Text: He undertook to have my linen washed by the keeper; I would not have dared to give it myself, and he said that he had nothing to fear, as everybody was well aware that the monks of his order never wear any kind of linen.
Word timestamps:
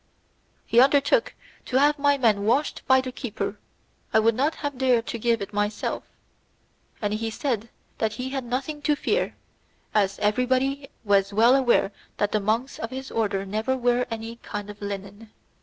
He 0.65 0.79
undertook 0.79 1.35
to 1.65 1.77
have 1.77 1.99
my 1.99 2.17
linen 2.17 2.43
washed 2.45 2.81
by 2.87 3.01
the 3.01 3.11
keeper; 3.11 3.59
I 4.11 4.17
would 4.17 4.33
not 4.33 4.55
have 4.55 4.79
dared 4.79 5.05
to 5.05 5.19
give 5.19 5.43
it 5.43 5.53
myself, 5.53 6.01
and 7.03 7.13
he 7.13 7.29
said 7.29 7.69
that 7.99 8.13
he 8.13 8.29
had 8.29 8.43
nothing 8.43 8.81
to 8.81 8.95
fear, 8.95 9.35
as 9.93 10.17
everybody 10.17 10.89
was 11.03 11.33
well 11.33 11.53
aware 11.55 11.91
that 12.17 12.31
the 12.31 12.39
monks 12.39 12.79
of 12.79 12.89
his 12.89 13.11
order 13.11 13.45
never 13.45 13.77
wear 13.77 14.07
any 14.09 14.37
kind 14.37 14.71
of 14.71 14.81
linen. 14.81 15.29